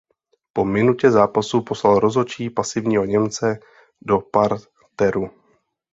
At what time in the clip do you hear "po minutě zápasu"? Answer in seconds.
0.53-1.61